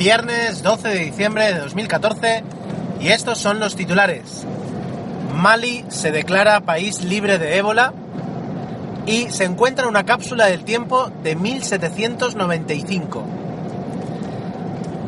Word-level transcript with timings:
Viernes 0.00 0.62
12 0.62 0.88
de 0.88 0.98
diciembre 1.00 1.52
de 1.52 1.58
2014 1.60 2.42
y 3.02 3.08
estos 3.08 3.36
son 3.36 3.60
los 3.60 3.76
titulares. 3.76 4.46
Mali 5.34 5.84
se 5.90 6.10
declara 6.10 6.62
país 6.62 7.04
libre 7.04 7.36
de 7.36 7.58
ébola 7.58 7.92
y 9.04 9.28
se 9.28 9.44
encuentra 9.44 9.88
una 9.88 10.06
cápsula 10.06 10.46
del 10.46 10.64
tiempo 10.64 11.12
de 11.22 11.36
1795. 11.36 13.26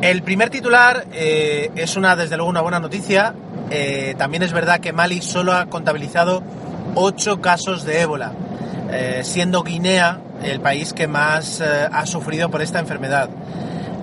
El 0.03 0.21
primer 0.21 0.51
titular 0.51 1.07
eh, 1.11 1.71
es 1.75 1.95
una, 1.97 2.15
desde 2.15 2.37
luego, 2.37 2.51
una 2.51 2.61
buena 2.61 2.79
noticia. 2.79 3.33
Eh, 3.71 4.13
también 4.19 4.43
es 4.43 4.53
verdad 4.53 4.79
que 4.79 4.93
Mali 4.93 5.23
solo 5.23 5.53
ha 5.53 5.65
contabilizado 5.65 6.43
8 6.93 7.41
casos 7.41 7.83
de 7.83 8.01
ébola, 8.01 8.33
eh, 8.91 9.21
siendo 9.23 9.63
Guinea 9.63 10.19
el 10.43 10.59
país 10.59 10.93
que 10.93 11.07
más 11.07 11.61
ha 11.61 12.05
sufrido 12.05 12.51
por 12.51 12.61
esta 12.61 12.77
enfermedad. 12.77 13.31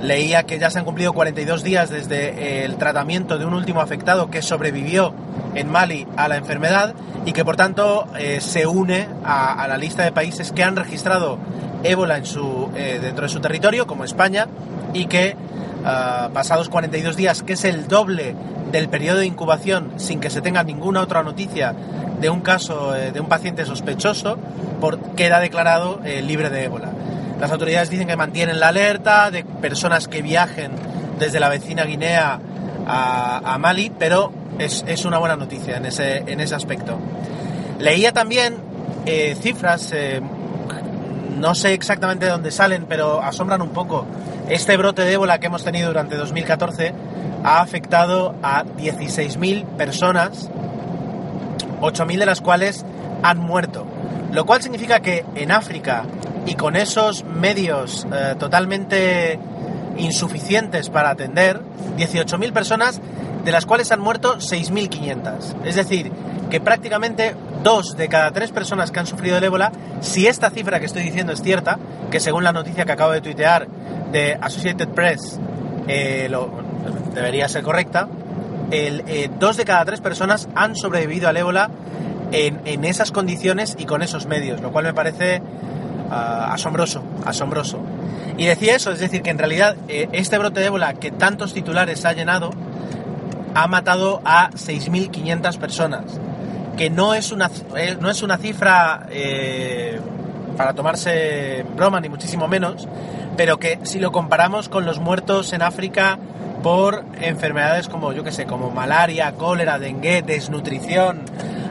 Leía 0.03 0.45
que 0.45 0.59
ya 0.59 0.71
se 0.71 0.79
han 0.79 0.85
cumplido 0.85 1.13
42 1.13 1.63
días 1.63 1.91
desde 1.91 2.65
el 2.65 2.77
tratamiento 2.77 3.39
de 3.39 3.45
un 3.45 3.55
último 3.55 3.81
afectado 3.81 4.31
que 4.31 4.41
sobrevivió 4.41 5.13
en 5.55 5.71
Mali 5.71 6.07
a 6.17 6.29
la 6.29 6.37
enfermedad 6.37 6.95
y 7.27 7.33
que 7.33 7.45
por 7.45 7.57
tanto 7.57 8.07
eh, 8.19 8.41
se 8.41 8.67
une 8.67 9.09
a, 9.25 9.67
la 9.69 9.77
lista 9.77 10.03
de 10.05 10.13
países 10.13 10.53
que 10.53 10.65
han 10.65 10.77
registrado 10.77 11.39
ébola 11.83 12.19
eh, 12.19 12.99
dentro 13.01 13.25
de 13.25 13.29
su 13.29 13.41
territorio, 13.41 13.87
como 13.87 14.05
España, 14.05 14.47
y 14.95 15.07
que 15.07 15.37
ah, 15.85 16.31
pasados 16.33 16.69
42 16.69 17.17
días, 17.17 17.43
que 17.43 17.55
es 17.55 17.65
el 17.65 17.87
doble 17.87 18.35
del 18.73 18.89
periodo 18.89 19.19
de 19.19 19.27
incubación 19.27 19.93
sin 19.97 20.21
que 20.21 20.31
se 20.31 20.41
tenga 20.41 20.63
ninguna 20.63 21.01
otra 21.01 21.23
noticia 21.23 21.75
de 22.21 22.31
un 22.31 22.41
caso 22.41 22.95
eh, 22.95 23.13
de 23.13 23.21
un 23.21 23.29
paciente 23.29 23.67
sospechoso, 23.67 24.39
queda 25.17 25.41
declarado 25.41 26.01
libre 26.23 26.49
de 26.49 26.65
ébola. 26.65 26.89
Las 27.41 27.51
autoridades 27.51 27.89
dicen 27.89 28.07
que 28.07 28.17
mantienen 28.17 28.61
la 28.61 28.69
alerta 28.69 29.31
de 29.31 29.45
personas 29.45 30.09
que 30.09 30.21
viajen 30.21 30.73
desde 31.19 31.41
la 31.41 31.49
vecina 31.49 31.85
Guinea 31.85 32.39
a, 32.87 33.57
Mali, 33.59 33.91
pero 33.99 34.33
es, 34.59 35.05
una 35.05 35.19
buena 35.19 35.37
noticia 35.37 35.79
en 35.79 35.87
ese, 35.87 36.19
en 36.27 36.41
ese 36.41 36.55
aspecto. 36.55 36.99
Leía 37.79 38.13
también 38.13 38.57
eh, 39.07 39.37
cifras, 39.41 39.91
eh, 39.93 40.21
no 41.39 41.55
sé 41.55 41.73
exactamente 41.73 42.27
de 42.27 42.33
dónde 42.33 42.51
salen, 42.51 42.85
pero 42.87 43.23
asombran 43.23 43.63
un 43.63 43.71
poco. 43.71 44.05
Este 44.51 44.77
brote 44.77 45.03
de 45.03 45.15
ébola 45.15 45.39
que 45.39 45.47
hemos 45.47 45.65
tenido 45.65 45.89
durante 45.89 46.17
2014 46.17 46.93
ha 47.43 47.61
afectado 47.61 48.35
a 48.43 48.65
16.000 48.65 49.65
personas, 49.77 50.51
8.000 51.81 52.19
de 52.19 52.27
las 52.27 52.43
cuales 52.43 52.85
han 53.23 53.39
muerto. 53.39 53.87
Lo 54.33 54.45
cual 54.45 54.63
significa 54.63 55.01
que 55.01 55.25
en 55.35 55.51
África 55.51 56.05
y 56.47 56.55
con 56.55 56.77
esos 56.77 57.25
medios 57.25 58.07
eh, 58.13 58.35
totalmente 58.39 59.39
insuficientes 59.97 60.89
para 60.89 61.11
atender, 61.11 61.61
18.000 61.97 62.53
personas, 62.53 63.01
de 63.45 63.53
las 63.53 63.67
cuales 63.67 63.91
han 63.93 64.01
muerto 64.01 64.37
6.500. 64.39 65.65
Es 65.65 65.75
decir, 65.75 66.11
que 66.51 66.61
prácticamente 66.61 67.35
dos 67.63 67.97
de 67.97 68.09
cada 68.09 68.31
tres 68.33 68.51
personas 68.51 68.91
que 68.91 69.01
han 69.01 69.07
sufrido 69.07 69.39
el 69.39 69.45
ébola, 69.45 69.73
si 70.01 70.27
esta 70.27 70.51
cifra 70.51 70.81
que 70.81 70.87
estoy 70.87 71.03
diciendo 71.03 71.33
es 71.33 71.43
cierta, 71.43 71.79
que 72.11 72.21
según 72.21 72.45
la 72.45 72.53
noticia 72.53 72.85
que 72.85 72.93
acabo 72.93 73.13
de 73.13 73.21
tuitear 73.21 73.69
de 74.13 74.37
Associated 74.41 74.89
Press 74.89 75.39
eh, 75.89 76.31
debería 77.15 77.49
ser 77.49 77.63
correcta, 77.63 78.09
el, 78.71 79.05
eh, 79.07 79.31
dos 79.39 79.57
de 79.57 79.65
cada 79.65 79.85
tres 79.85 80.01
personas 80.01 80.49
han 80.55 80.77
sobrevivido 80.77 81.29
al 81.29 81.37
ébola 81.37 81.71
en, 82.33 82.61
en, 82.65 82.85
esas 82.85 83.11
condiciones 83.11 83.75
y 83.79 83.85
con 83.85 84.03
esos 84.03 84.27
medios, 84.27 84.61
lo 84.61 84.71
cual 84.71 84.85
me 84.85 84.95
parece 84.95 85.43
Ah, 86.11 86.53
asombroso, 86.53 87.05
asombroso. 87.25 87.79
Y 88.37 88.47
decía 88.47 88.75
eso, 88.75 88.91
es 88.91 88.99
decir, 88.99 89.23
que 89.23 89.31
en 89.31 89.39
realidad 89.39 89.77
eh, 89.87 90.09
este 90.13 90.39
brote 90.39 90.59
de 90.59 90.67
ébola 90.67 90.95
que 90.95 91.13
tantos 91.13 91.55
titulares 91.55 92.05
ha 92.05 92.13
llenado 92.13 92.51
ha 93.55 93.67
matado 93.69 94.21
a 94.25 94.51
6.500 94.51 95.59
personas, 95.59 96.21
que 96.77 96.91
no 96.91 97.15
es 97.15 97.31
una, 97.31 97.51
eh, 97.77 97.97
no 98.01 98.11
es 98.11 98.23
una 98.23 98.39
cifra 98.39 99.07
eh, 99.11 100.01
para 100.57 100.73
tomarse 100.73 101.65
broma, 101.77 102.01
ni 102.01 102.09
muchísimo 102.09 102.49
menos, 102.49 102.89
pero 103.37 103.59
que 103.59 103.79
si 103.85 104.01
lo 104.01 104.11
comparamos 104.11 104.69
con 104.69 104.85
los 104.85 104.99
muertos 104.99 105.53
en 105.53 105.63
África 105.63 106.19
por 106.63 107.05
enfermedades 107.21 107.89
como, 107.89 108.13
yo 108.13 108.25
que 108.25 108.33
sé, 108.33 108.47
como 108.47 108.71
malaria, 108.71 109.33
cólera, 109.33 109.79
dengue, 109.79 110.23
desnutrición, 110.23 111.25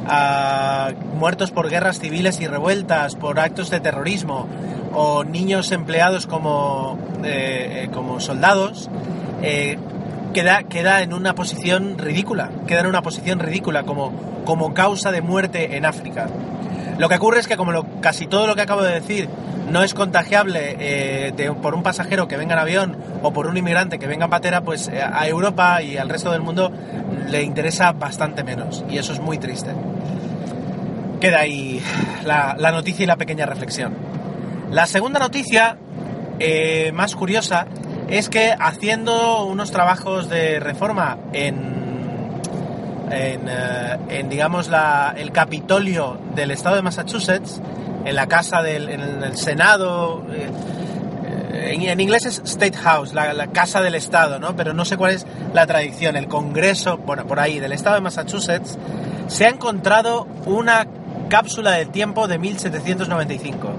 a 0.09 0.92
muertos 1.16 1.52
por 1.52 1.70
guerras 1.70 2.00
civiles 2.00 2.42
y 2.42 2.47
revueltas, 2.47 3.16
por 3.16 3.40
actos 3.40 3.70
de 3.70 3.80
terrorismo, 3.80 4.47
o 4.94 5.24
niños 5.24 5.72
empleados 5.72 6.25
como, 6.25 6.97
eh, 7.24 7.84
eh, 7.84 7.90
como 7.94 8.19
soldados, 8.19 8.90
eh, 9.44 9.78
queda, 10.34 10.64
queda 10.64 11.03
en 11.03 11.14
una 11.14 11.36
posición 11.36 11.98
ridícula, 11.98 12.50
queda 12.68 12.81
en 12.81 12.88
una 12.88 13.02
posición 13.02 13.40
ridícula 13.40 13.84
como, 13.84 14.12
como 14.46 14.74
causa 14.74 15.12
de 15.12 15.22
muerte 15.22 15.78
en 15.78 15.86
África. 15.86 16.28
Lo 16.98 17.08
que 17.08 17.16
ocurre 17.16 17.40
es 17.40 17.48
que 17.48 17.56
como 17.56 18.02
casi 18.02 18.28
todo 18.28 18.48
lo 18.48 18.56
que 18.56 18.62
acabo 18.62 18.81
de 18.81 18.94
decir 18.94 19.30
no 19.72 19.84
es 19.84 19.94
contagiable 19.94 21.34
por 21.62 21.75
un 21.75 21.84
pasajero 21.84 22.28
que 22.28 22.38
venga 22.38 22.53
en 22.53 22.59
avión 22.59 22.97
o 23.22 23.34
por 23.34 23.47
un 23.47 23.57
inmigrante 23.57 24.00
que 24.00 24.07
venga 24.07 24.25
en 24.25 24.31
patera, 24.31 24.62
pues 24.62 24.90
a 24.90 25.28
Europa 25.28 25.81
y 25.81 25.97
al 25.97 26.09
resto 26.09 26.31
del 26.31 26.41
mundo 26.41 26.72
le 27.28 27.44
interesa 27.44 27.91
bastante 27.91 28.44
menos 28.44 28.84
y 28.90 28.97
eso 28.97 29.13
es 29.13 29.19
muy 29.19 29.38
triste 29.38 29.72
queda 31.19 31.40
ahí 31.40 31.81
la, 32.25 32.56
noticia 32.72 33.03
y 33.03 33.07
la 33.07 33.18
pequeña 33.18 33.46
reflexión. 33.46 33.94
La 34.72 34.85
segunda 34.85 35.19
noticia, 35.19 35.78
eh, 36.40 36.91
más 36.94 37.16
curiosa, 37.16 37.68
es 38.07 38.30
que 38.30 38.56
haciendo 38.57 39.46
unos 39.46 39.72
trabajos 39.72 40.30
de 40.30 40.59
reforma 40.59 41.18
en, 41.34 42.40
en, 43.12 43.41
eh, 43.47 44.25
digamos, 44.30 44.69
el 45.18 45.31
Capitolio 45.31 46.18
del 46.36 46.51
estado 46.51 46.75
de 46.78 46.81
Massachusetts, 46.81 47.62
en 48.06 48.16
la 48.16 48.28
casa 48.28 48.62
del 48.62 48.90
en 48.90 49.24
el 49.24 49.38
Senado, 49.38 50.24
eh, 50.32 50.50
en, 51.72 52.00
inglés 52.00 52.26
es 52.26 52.42
State 52.46 52.78
House, 52.78 53.14
la, 53.14 53.48
casa 53.48 53.82
del 53.82 53.96
estado, 53.96 54.40
¿no? 54.40 54.56
Pero 54.56 54.74
no 54.74 54.86
sé 54.86 54.98
cuál 54.98 55.12
es 55.12 55.26
la 55.54 55.66
tradición, 55.68 56.16
el 56.16 56.28
Congreso, 56.28 56.98
bueno, 56.98 57.26
por 57.26 57.40
ahí, 57.40 57.60
del 57.60 57.72
estado 57.72 57.96
de 57.96 58.02
Massachusetts, 58.02 58.78
se 59.28 59.46
ha 59.46 59.50
encontrado 59.50 60.28
una 60.46 60.88
cápsula 61.30 61.72
del 61.72 61.90
tiempo 61.90 62.28
de 62.28 62.40
1795. 62.40 63.70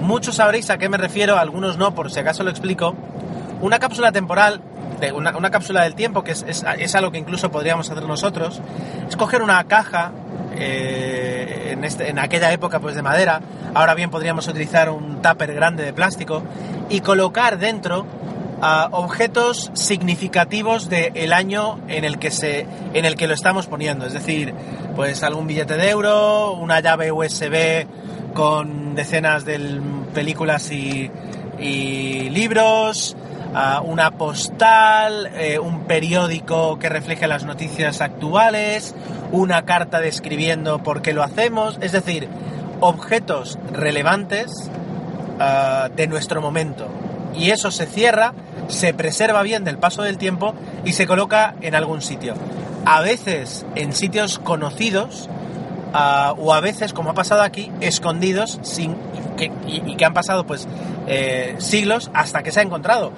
Muchos 0.00 0.36
sabréis 0.36 0.70
a 0.70 0.78
qué 0.78 0.88
me 0.88 0.96
refiero, 0.96 1.38
algunos 1.38 1.76
no, 1.76 1.94
por 1.94 2.10
si 2.10 2.20
acaso 2.20 2.42
lo 2.42 2.50
explico. 2.50 2.94
Una 3.60 3.78
cápsula 3.78 4.12
temporal, 4.12 4.62
de 5.00 5.12
una, 5.12 5.50
cápsula 5.50 5.82
del 5.82 5.94
tiempo, 5.94 6.24
que 6.24 6.32
es, 6.32 6.44
es, 6.44 6.94
algo 6.94 7.10
que 7.10 7.18
incluso 7.18 7.50
podríamos 7.50 7.90
hacer 7.90 8.04
nosotros, 8.04 8.60
es 9.08 9.16
coger 9.16 9.42
una 9.42 9.62
caja 9.64 10.12
eh, 10.56 11.70
en, 11.72 11.84
este, 11.84 12.08
en, 12.08 12.18
aquella 12.18 12.52
época 12.52 12.80
pues 12.80 12.94
de 12.94 13.02
madera, 13.02 13.40
ahora 13.74 13.94
bien 13.94 14.10
podríamos 14.10 14.46
utilizar 14.48 14.90
un 14.90 15.22
tupper 15.22 15.54
grande 15.54 15.84
de 15.84 15.92
plástico 15.92 16.42
y 16.88 17.00
colocar 17.00 17.58
dentro 17.58 18.06
objetos 18.90 19.70
significativos 19.72 20.90
del 20.90 21.32
año 21.32 21.78
en 21.88 22.04
el 22.04 22.18
que 22.18 22.30
se 22.30 22.66
en 22.92 23.06
el 23.06 23.16
que 23.16 23.26
lo 23.26 23.32
estamos 23.34 23.66
poniendo. 23.66 24.04
Es 24.04 24.12
decir 24.12 24.52
pues 24.94 25.22
algún 25.22 25.46
billete 25.46 25.76
de 25.76 25.88
euro 25.88 26.52
una 26.52 26.80
llave 26.80 27.10
USB 27.10 27.86
con 28.34 28.94
decenas 28.94 29.44
de 29.44 29.80
películas 30.14 30.70
y, 30.70 31.10
libros 32.30 33.16
una 33.84 34.12
postal, 34.12 35.30
eh, 35.34 35.58
un 35.58 35.80
periódico 35.84 36.78
que 36.78 36.88
refleje 36.88 37.26
las 37.26 37.44
noticias 37.44 38.00
actuales, 38.00 38.94
una 39.32 39.64
carta 39.64 40.00
describiendo 40.00 40.82
por 40.82 41.02
qué 41.02 41.12
lo 41.12 41.22
hacemos, 41.22 41.78
es 41.80 41.92
decir, 41.92 42.28
objetos 42.80 43.58
relevantes 43.72 44.70
de 45.96 46.06
nuestro 46.06 46.42
momento. 46.42 46.86
Y 47.34 47.50
eso 47.50 47.70
se 47.70 47.86
cierra 47.86 48.34
se 48.70 48.94
preserva 48.94 49.42
bien 49.42 49.64
del 49.64 49.78
paso 49.78 50.02
del 50.02 50.18
tiempo 50.18 50.54
y 50.84 50.92
se 50.92 51.06
coloca 51.06 51.54
en 51.60 51.74
algún 51.74 52.02
sitio. 52.02 52.34
A 52.84 53.00
veces 53.00 53.66
en 53.74 53.92
sitios 53.92 54.38
conocidos 54.38 55.28
ah, 55.92 56.34
o 56.38 56.54
a 56.54 56.60
veces, 56.60 56.92
como 56.92 57.10
ha 57.10 57.14
pasado 57.14 57.42
aquí, 57.42 57.70
escondidos 57.80 58.58
sin, 58.62 58.96
y, 59.66 59.96
que 59.96 60.04
han 60.04 60.14
pasado 60.14 60.44
pues 60.44 60.66
eh, 61.06 61.54
siglos 61.58 62.10
hasta 62.14 62.42
que 62.42 62.52
se 62.52 62.60
ha 62.60 62.62
encontrado. 62.62 63.12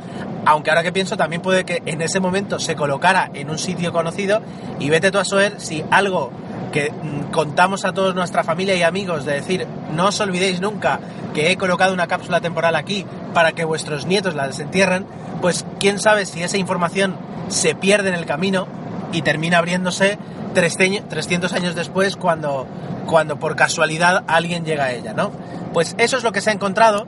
Aunque 0.44 0.70
ahora 0.70 0.82
que 0.82 0.92
pienso 0.92 1.16
también 1.16 1.40
puede 1.42 1.64
que 1.64 1.82
en 1.86 2.02
ese 2.02 2.20
momento 2.20 2.58
se 2.58 2.74
colocara 2.74 3.30
en 3.34 3.50
un 3.50 3.58
sitio 3.58 3.92
conocido 3.92 4.40
y 4.78 4.90
vete 4.90 5.10
tú 5.10 5.18
a 5.18 5.24
saber 5.24 5.60
si 5.60 5.84
algo 5.90 6.30
que 6.72 6.90
mm, 6.90 7.30
contamos 7.30 7.84
a 7.84 7.92
toda 7.92 8.12
nuestra 8.14 8.42
familia 8.42 8.74
y 8.74 8.82
amigos 8.82 9.24
de 9.24 9.34
decir 9.34 9.66
no 9.92 10.08
os 10.08 10.20
olvidéis 10.20 10.60
nunca 10.60 11.00
que 11.32 11.50
he 11.50 11.56
colocado 11.56 11.92
una 11.92 12.06
cápsula 12.06 12.40
temporal 12.40 12.76
aquí 12.76 13.06
para 13.32 13.52
que 13.52 13.64
vuestros 13.64 14.06
nietos 14.06 14.34
la 14.34 14.46
desentierren, 14.46 15.06
pues 15.40 15.64
quién 15.78 15.98
sabe 15.98 16.26
si 16.26 16.42
esa 16.42 16.58
información 16.58 17.16
se 17.48 17.74
pierde 17.74 18.08
en 18.08 18.14
el 18.14 18.26
camino 18.26 18.66
y 19.12 19.22
termina 19.22 19.58
abriéndose 19.58 20.18
300 20.54 21.52
años 21.52 21.74
después 21.74 22.16
cuando, 22.16 22.66
cuando 23.06 23.38
por 23.38 23.56
casualidad 23.56 24.24
alguien 24.26 24.64
llega 24.64 24.84
a 24.84 24.92
ella, 24.92 25.12
¿no? 25.12 25.32
Pues 25.72 25.94
eso 25.98 26.16
es 26.16 26.22
lo 26.22 26.32
que 26.32 26.40
se 26.40 26.50
ha 26.50 26.52
encontrado 26.52 27.06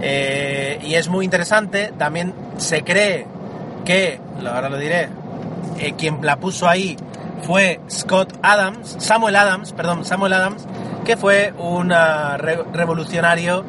eh, 0.00 0.78
y 0.82 0.94
es 0.94 1.08
muy 1.08 1.24
interesante. 1.24 1.92
También 1.96 2.34
se 2.56 2.82
cree 2.82 3.26
que, 3.84 4.20
ahora 4.46 4.68
lo 4.68 4.78
diré, 4.78 5.08
eh, 5.78 5.94
quien 5.96 6.24
la 6.24 6.36
puso 6.36 6.68
ahí 6.68 6.96
fue 7.42 7.80
Scott 7.90 8.38
Adams, 8.42 8.96
Samuel 8.98 9.36
Adams, 9.36 9.72
perdón, 9.72 10.04
Samuel 10.04 10.32
Adams, 10.32 10.66
que 11.04 11.16
fue 11.16 11.52
un 11.58 11.92
ah, 11.92 12.36
revolucionario 12.36 13.64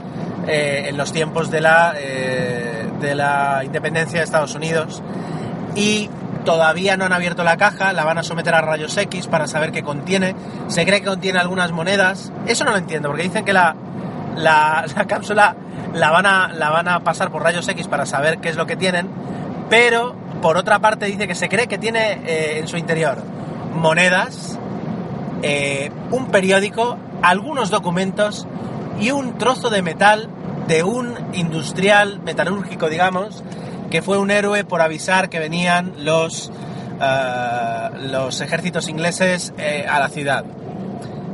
eh, 0.47 0.85
en 0.87 0.97
los 0.97 1.11
tiempos 1.11 1.51
de 1.51 1.61
la, 1.61 1.93
de 1.93 3.15
la 3.15 3.61
independencia 3.63 4.19
de 4.19 4.23
Estados 4.23 4.55
Unidos 4.55 5.03
y 5.75 6.09
todavía 6.47 6.95
no 6.95 7.03
han 7.03 7.11
abierto 7.11 7.43
la 7.43 7.57
caja, 7.57 7.91
la 7.91 8.05
van 8.05 8.19
a 8.19 8.23
someter 8.23 8.55
a 8.55 8.61
rayos 8.61 8.95
X 8.95 9.27
para 9.27 9.47
saber 9.47 9.73
qué 9.73 9.83
contiene. 9.83 10.33
Se 10.69 10.85
cree 10.85 11.01
que 11.01 11.07
contiene 11.07 11.39
algunas 11.39 11.73
monedas. 11.73 12.31
Eso 12.45 12.63
no 12.63 12.71
lo 12.71 12.77
entiendo, 12.77 13.09
porque 13.09 13.23
dicen 13.23 13.43
que 13.43 13.51
la, 13.51 13.75
la, 14.37 14.85
cápsula 15.09 15.57
la 15.93 16.09
van, 16.09 16.25
a, 16.25 16.47
la 16.53 16.69
van 16.69 16.87
a 16.87 17.01
pasar 17.01 17.31
por 17.31 17.43
rayos 17.43 17.67
X 17.67 17.89
para 17.89 18.05
saber 18.05 18.37
qué 18.37 18.47
es 18.47 18.55
lo 18.55 18.65
que 18.65 18.77
tienen, 18.77 19.09
pero 19.69 20.15
por 20.41 20.55
otra 20.55 20.79
parte 20.79 21.07
dice 21.07 21.27
que 21.27 21.35
se 21.35 21.49
cree 21.49 21.67
que 21.67 21.77
tiene 21.77 22.21
eh, 22.25 22.59
en 22.59 22.69
su 22.69 22.77
interior 22.77 23.17
monedas, 23.73 24.57
un 26.11 26.27
periódico, 26.31 26.97
algunos 27.21 27.69
documentos 27.69 28.47
y 29.01 29.11
un 29.11 29.37
trozo 29.37 29.69
de 29.69 29.81
metal 29.81 30.29
de 30.67 30.83
un 30.83 31.13
industrial 31.33 32.21
metalúrgico, 32.21 32.89
digamos, 32.89 33.43
que 33.89 34.01
fue 34.01 34.17
un 34.17 34.31
héroe 34.31 34.63
por 34.63 34.81
avisar 34.81 35.29
que 35.29 35.39
venían 35.39 35.93
los, 35.99 36.51
eh, 37.01 37.89
los 38.09 38.41
ejércitos 38.41 38.89
ingleses 38.89 39.53
eh, 39.57 39.85
a 39.89 39.99
la 39.99 40.09
ciudad. 40.09 40.45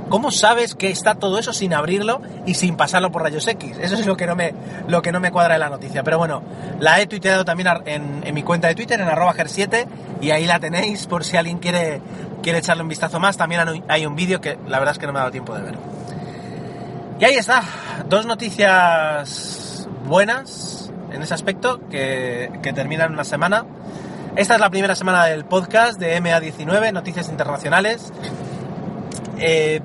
¿Cómo 0.09 0.29
sabes 0.29 0.75
que 0.75 0.91
está 0.91 1.15
todo 1.15 1.39
eso 1.39 1.53
sin 1.53 1.73
abrirlo 1.73 2.21
y 2.45 2.53
sin 2.53 2.75
pasarlo 2.77 3.11
por 3.11 3.23
rayos 3.23 3.47
X? 3.47 3.77
Eso 3.81 3.95
es 3.95 4.05
lo 4.05 4.15
que 4.15 4.27
no 4.27 4.35
me, 4.35 4.53
lo 4.87 5.01
que 5.01 5.11
no 5.11 5.19
me 5.19 5.31
cuadra 5.31 5.53
de 5.53 5.59
la 5.59 5.69
noticia. 5.69 6.03
Pero 6.03 6.19
bueno, 6.19 6.43
la 6.79 7.01
he 7.01 7.07
tuiteado 7.07 7.45
también 7.45 7.69
en, 7.85 8.21
en 8.23 8.35
mi 8.35 8.43
cuenta 8.43 8.67
de 8.67 8.75
Twitter, 8.75 9.01
en 9.01 9.07
arroba 9.07 9.33
ger7, 9.33 9.87
y 10.21 10.29
ahí 10.29 10.45
la 10.45 10.59
tenéis 10.59 11.07
por 11.07 11.23
si 11.23 11.35
alguien 11.35 11.57
quiere, 11.57 11.99
quiere 12.43 12.59
echarle 12.59 12.83
un 12.83 12.89
vistazo 12.89 13.19
más. 13.19 13.37
También 13.37 13.83
hay 13.87 14.05
un 14.05 14.15
vídeo 14.15 14.39
que 14.39 14.59
la 14.67 14.77
verdad 14.77 14.91
es 14.91 14.99
que 14.99 15.07
no 15.07 15.13
me 15.13 15.19
ha 15.19 15.21
dado 15.21 15.31
tiempo 15.31 15.55
de 15.55 15.63
ver. 15.63 15.75
Y 17.19 17.25
ahí 17.25 17.35
está, 17.35 17.63
dos 18.07 18.27
noticias 18.27 19.87
buenas 20.05 20.82
en 21.13 21.21
ese 21.21 21.33
aspecto 21.33 21.79
que, 21.89 22.49
terminan 22.75 23.13
una 23.13 23.23
semana. 23.23 23.65
Esta 24.35 24.55
es 24.55 24.59
la 24.59 24.69
primera 24.69 24.95
semana 24.95 25.25
del 25.25 25.45
podcast 25.45 25.99
de 25.99 26.19
MA19, 26.19 26.91
Noticias 26.91 27.29
Internacionales. 27.29 28.11
Eh, 29.37 29.79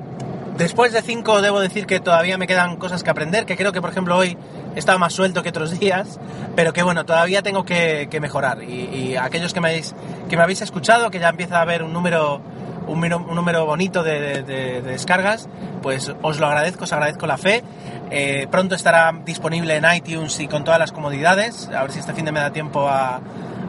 después 0.56 0.92
de 0.92 1.02
cinco 1.02 1.42
debo 1.42 1.60
decir 1.60 1.86
que 1.86 2.00
todavía 2.00 2.38
me 2.38 2.46
quedan 2.46 2.76
cosas 2.76 3.02
que 3.02 3.10
aprender, 3.10 3.44
que 3.44 3.56
creo 3.56 3.72
que 3.72 3.80
por 3.80 3.90
ejemplo 3.90 4.16
hoy 4.16 4.36
he 4.75 4.78
estado 4.78 4.98
más 4.98 5.12
suelto 5.12 5.42
que 5.42 5.50
otros 5.50 5.78
días, 5.80 6.19
pero 6.56 6.72
que 6.72 6.82
bueno, 6.82 7.04
todavía 7.04 7.42
tengo 7.42 7.64
que, 7.64 8.08
mejorar. 8.20 8.62
Y, 8.62 9.16
aquellos 9.16 9.52
que 9.52 9.60
me, 9.60 9.69
habéis, 9.69 9.94
que 10.30 10.36
me 10.36 10.42
habéis 10.42 10.62
escuchado, 10.62 11.10
que 11.10 11.19
ya 11.19 11.28
empieza 11.28 11.58
a 11.58 11.62
haber 11.62 11.82
un 11.82 11.92
número 11.92 12.40
un, 12.88 13.00
número 13.35 13.67
bonito 13.67 14.02
de, 14.02 14.43
descargas, 14.82 15.49
pues 15.82 16.12
os 16.23 16.40
lo 16.40 16.46
agradezco, 16.46 16.85
os 16.85 16.93
agradezco 16.93 17.26
la 17.26 17.38
fe. 17.38 17.62
Eh, 18.11 18.46
pronto 18.50 18.75
estará 18.75 19.12
disponible 19.25 19.76
en 19.76 19.85
iTunes 19.94 20.40
y 20.40 20.49
con 20.49 20.64
todas 20.64 20.81
las 20.81 20.93
comodidades, 20.93 21.69
a 21.69 21.82
ver 21.82 21.93
si 21.93 21.99
este 21.99 22.14
fin 22.14 22.25
de 22.25 22.32
me 22.32 22.40
da 22.40 22.50
tiempo 22.50 22.88
a, 22.88 23.20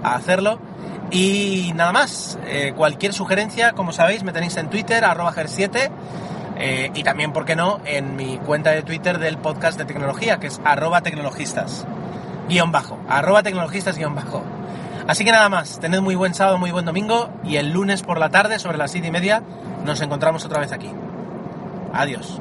hacerlo. 0.03 0.59
Y 1.11 1.73
nada 1.75 1.91
más, 1.91 2.39
eh, 2.45 2.73
cualquier 2.75 3.13
sugerencia, 3.13 3.73
como 3.73 3.91
sabéis, 3.91 4.23
me 4.23 4.31
tenéis 4.31 4.55
en 4.57 4.69
Twitter, 4.69 5.03
arroba 5.03 5.33
ger7, 5.33 5.89
eh, 6.57 6.91
y 6.93 7.03
también, 7.03 7.33
¿por 7.33 7.45
qué 7.45 7.55
no?, 7.55 7.79
en 7.85 8.15
mi 8.15 8.37
cuenta 8.37 8.71
de 8.71 8.83
Twitter 8.83 9.17
del 9.17 9.37
podcast 9.37 9.77
de 9.77 9.85
tecnología, 9.85 10.39
que 10.39 10.47
es 10.47 10.61
arroba 10.63 11.01
tecnologistas, 11.01 11.85
guion 12.47 12.71
bajo, 12.71 12.99
arroba 13.09 13.43
tecnologistas 13.43 13.97
guion 13.97 14.13
bajo. 14.13 14.43
Así 15.09 15.25
que 15.25 15.31
nada 15.31 15.49
más, 15.49 15.79
tened 15.79 16.01
muy 16.01 16.13
buen 16.13 16.35
sábado, 16.35 16.59
muy 16.59 16.69
buen 16.69 16.85
domingo 16.85 17.31
y 17.43 17.55
el 17.55 17.71
lunes 17.71 18.03
por 18.03 18.19
la 18.19 18.29
tarde, 18.29 18.59
sobre 18.59 18.77
las 18.77 18.91
siete 18.91 19.07
y 19.07 19.11
media, 19.11 19.41
nos 19.83 19.99
encontramos 20.01 20.45
otra 20.45 20.59
vez 20.59 20.71
aquí. 20.71 20.91
Adiós. 21.91 22.39